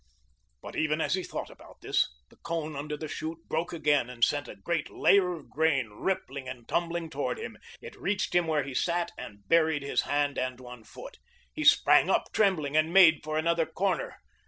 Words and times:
But 0.63 0.75
even 0.75 0.99
as 0.99 1.13
he 1.13 1.21
thought 1.21 1.51
about 1.51 1.81
this, 1.81 2.09
the 2.31 2.37
cone 2.37 2.75
under 2.75 2.97
the 2.97 3.07
chute 3.07 3.37
broke 3.47 3.71
again 3.71 4.09
and 4.09 4.23
sent 4.23 4.47
a 4.47 4.55
great 4.55 4.89
layer 4.89 5.33
of 5.33 5.51
grain 5.51 5.89
rippling 5.89 6.49
and 6.49 6.67
tumbling 6.67 7.07
toward 7.07 7.37
him. 7.37 7.59
It 7.81 8.01
reached 8.01 8.33
him 8.33 8.47
where 8.47 8.63
he 8.63 8.73
sat 8.73 9.11
and 9.15 9.47
buried 9.47 9.83
his 9.83 10.01
hand 10.01 10.39
and 10.39 10.59
one 10.59 10.85
foot. 10.85 11.19
He 11.53 11.63
sprang 11.63 12.09
up 12.09 12.31
trembling 12.33 12.75
and 12.75 12.91
made 12.91 13.23
for 13.23 13.37
another 13.37 13.67
corner. 13.67 14.15